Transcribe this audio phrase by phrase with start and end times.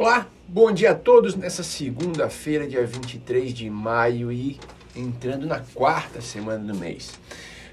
[0.00, 4.58] Olá, bom dia a todos nessa segunda-feira, dia 23 de maio e
[4.96, 7.20] entrando na quarta semana do mês.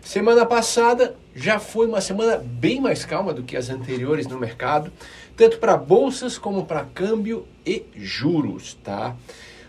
[0.01, 4.91] Semana passada já foi uma semana bem mais calma do que as anteriores no mercado,
[5.37, 9.15] tanto para bolsas como para câmbio e juros, tá?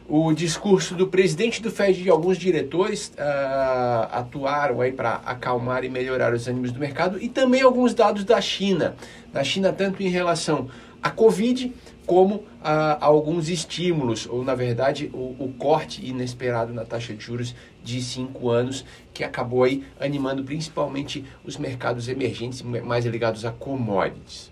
[0.09, 5.89] O discurso do presidente do Fed e alguns diretores uh, atuaram aí para acalmar e
[5.89, 8.97] melhorar os ânimos do mercado e também alguns dados da China.
[9.33, 10.69] Da China, tanto em relação
[11.03, 11.73] à Covid
[12.07, 17.23] como a, a alguns estímulos, ou na verdade o, o, corte inesperado na taxa de
[17.23, 23.53] juros de 5 anos, que acabou aí animando principalmente os mercados emergentes mais ligados a
[23.53, 24.51] commodities.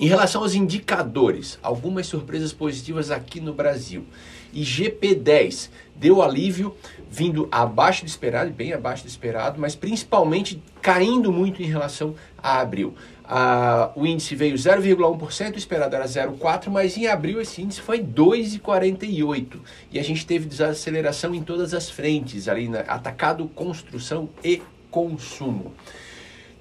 [0.00, 4.06] Em relação aos indicadores, algumas surpresas positivas aqui no Brasil.
[4.54, 6.74] IGP-10 deu alívio,
[7.10, 12.60] vindo abaixo do esperado, bem abaixo do esperado, mas principalmente caindo muito em relação a
[12.60, 12.94] abril.
[13.22, 18.02] Ah, o índice veio 0,1%, o esperado era 0,4%, mas em abril esse índice foi
[18.02, 19.60] 2,48%.
[19.92, 25.74] E a gente teve desaceleração em todas as frentes, ali na atacado, construção e consumo.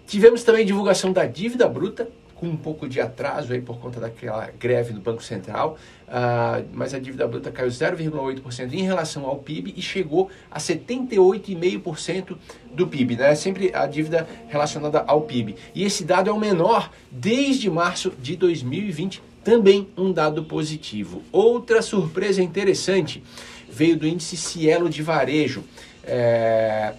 [0.06, 2.10] Tivemos também divulgação da dívida bruta,
[2.40, 6.94] com um pouco de atraso aí por conta daquela greve do Banco Central, uh, mas
[6.94, 12.38] a dívida bruta caiu 0,8% em relação ao PIB e chegou a 78,5%
[12.72, 13.36] do PIB, né?
[13.36, 15.58] Sempre a dívida relacionada ao PIB.
[15.76, 21.22] E esse dado é o menor desde março de 2020, também um dado positivo.
[21.34, 23.22] Outra surpresa interessante
[23.70, 25.64] veio do índice Cielo de varejo.
[26.06, 26.94] É,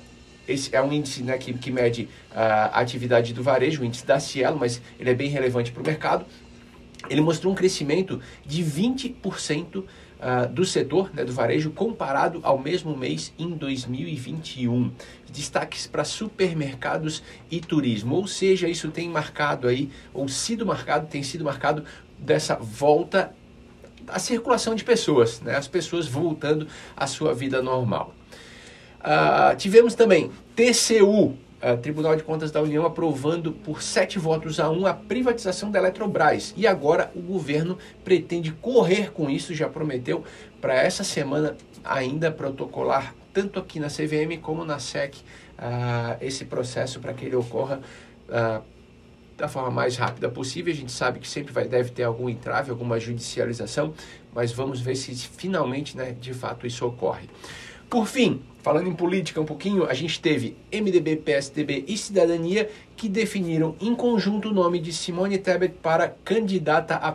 [0.53, 4.19] esse é um índice né, que, que mede a atividade do varejo, o índice da
[4.19, 6.27] Cielo, mas ele é bem relevante para o mercado.
[7.09, 9.87] Ele mostrou um crescimento de 20% uh,
[10.21, 14.93] ah, do setor né, do varejo comparado ao mesmo mês em 2021.
[15.33, 21.23] Destaques para supermercados e turismo, ou seja, isso tem marcado aí, ou sido marcado, tem
[21.23, 21.85] sido marcado
[22.19, 23.35] dessa volta
[24.07, 28.15] à circulação de pessoas, né, as pessoas voltando à sua vida normal.
[29.01, 31.37] Uh, tivemos também TCU,
[31.83, 36.55] Tribunal de Contas da União, aprovando por sete votos a um a privatização da Eletrobras.
[36.57, 40.25] E agora o governo pretende correr com isso, já prometeu
[40.59, 46.99] para essa semana ainda protocolar, tanto aqui na CVM como na SEC, uh, esse processo
[46.99, 47.81] para que ele ocorra
[49.41, 50.73] da forma mais rápida possível.
[50.73, 53.95] A gente sabe que sempre vai, deve ter algum entrave, alguma judicialização,
[54.33, 57.29] mas vamos ver se finalmente, né, de fato, isso ocorre.
[57.91, 63.09] Por fim, falando em política um pouquinho, a gente teve MDB, PSDB e Cidadania que
[63.09, 67.11] definiram em conjunto o nome de Simone Tebet para candidata à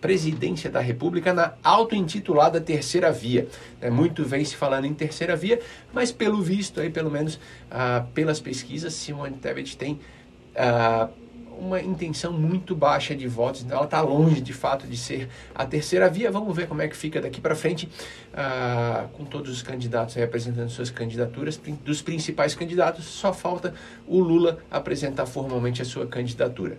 [0.00, 3.46] presidência da República na auto-intitulada Terceira Via.
[3.78, 5.60] É, muito vem se falando em Terceira Via,
[5.92, 7.38] mas pelo visto, aí, pelo menos
[7.70, 10.00] ah, pelas pesquisas, Simone Tebet tem
[10.54, 11.10] ah,
[11.58, 15.64] uma intenção muito baixa de votos, então ela está longe de fato de ser a
[15.64, 16.30] terceira via.
[16.30, 17.88] Vamos ver como é que fica daqui para frente,
[18.32, 21.60] uh, com todos os candidatos apresentando suas candidaturas.
[21.84, 23.74] Dos principais candidatos, só falta
[24.06, 26.78] o Lula apresentar formalmente a sua candidatura.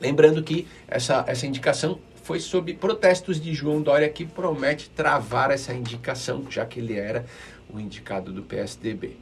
[0.00, 5.74] Lembrando que essa, essa indicação foi sob protestos de João Dória, que promete travar essa
[5.74, 7.26] indicação, já que ele era
[7.68, 9.16] o indicado do PSDB.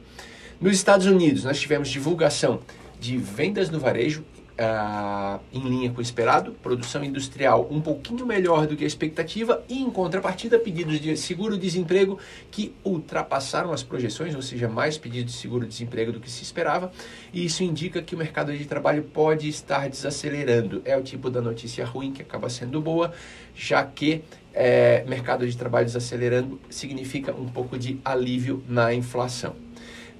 [0.61, 2.59] Nos Estados Unidos, nós tivemos divulgação
[2.99, 4.23] de vendas no varejo
[4.59, 9.63] uh, em linha com o esperado, produção industrial um pouquinho melhor do que a expectativa
[9.69, 12.19] e, em contrapartida, pedidos de seguro-desemprego
[12.51, 16.91] que ultrapassaram as projeções, ou seja, mais pedidos de seguro-desemprego do que se esperava,
[17.33, 20.81] e isso indica que o mercado de trabalho pode estar desacelerando.
[20.83, 23.13] É o tipo da notícia ruim que acaba sendo boa,
[23.55, 29.55] já que é, mercado de trabalho desacelerando significa um pouco de alívio na inflação.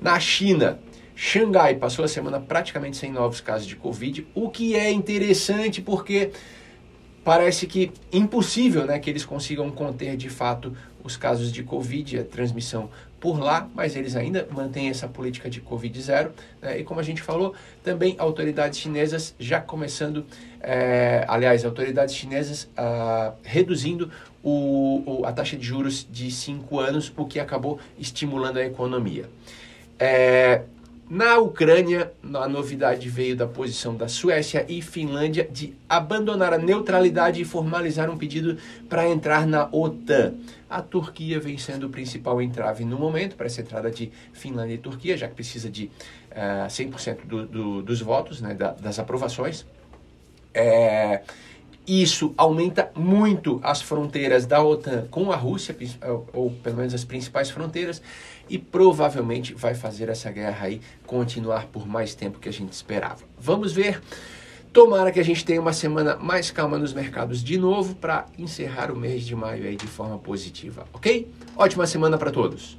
[0.02, 0.80] Na China,
[1.22, 6.32] Xangai passou a semana praticamente sem novos casos de Covid, o que é interessante porque
[7.26, 12.24] parece que impossível né, que eles consigam conter de fato os casos de Covid, a
[12.24, 16.32] transmissão por lá, mas eles ainda mantêm essa política de Covid zero.
[16.62, 17.54] Né, e como a gente falou,
[17.84, 20.26] também autoridades chinesas já começando,
[20.62, 24.10] é, aliás, autoridades chinesas ah, reduzindo
[24.42, 29.30] o, o, a taxa de juros de 5 anos, o que acabou estimulando a economia.
[30.00, 30.62] É,
[31.10, 37.42] na Ucrânia, a novidade veio da posição da Suécia e Finlândia de abandonar a neutralidade
[37.42, 38.58] e formalizar um pedido
[38.88, 40.36] para entrar na OTAN.
[40.70, 44.78] A Turquia vem sendo o principal entrave no momento para essa entrada de Finlândia e
[44.78, 49.00] Turquia, já que precisa de uh, eh, 100% do, do, dos votos, né, da, das
[49.00, 49.66] aprovações.
[50.54, 51.24] É,
[51.90, 55.76] isso aumenta muito as fronteiras da OTAN com a Rússia,
[56.34, 58.02] ou pelo menos as principais fronteiras,
[58.48, 63.24] e provavelmente vai fazer essa guerra aí continuar por mais tempo que a gente esperava.
[63.40, 64.02] Vamos ver.
[64.72, 68.92] Tomara que a gente tenha uma semana mais calma nos mercados de novo para encerrar
[68.92, 71.28] o mês de maio aí de forma positiva, ok?
[71.58, 72.79] Ótima semana para todos!